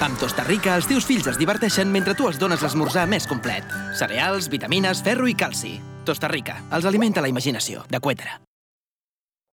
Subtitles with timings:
[0.00, 3.64] Amb Tosta Rica, els teus fills es diverteixen mentre tu els dones l'esmorzar més complet.
[3.98, 5.76] Cereals, vitamines, ferro i calci.
[6.08, 7.84] Tosta Rica, els alimenta la imaginació.
[7.90, 8.40] De Quetra.